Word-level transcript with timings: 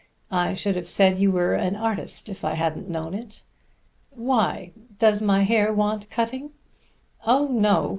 I 0.31 0.55
should 0.55 0.75
have 0.77 0.89
said 0.89 1.19
you 1.19 1.29
were 1.29 1.53
an 1.53 1.75
artist, 1.75 2.27
if 2.27 2.43
I 2.43 2.55
hadn't 2.55 2.89
known 2.89 3.13
it." 3.13 3.43
"Why? 4.09 4.71
Does 4.97 5.21
my 5.21 5.43
hair 5.43 5.71
want 5.71 6.09
cutting?" 6.09 6.53
"Oh, 7.23 7.45
no! 7.47 7.89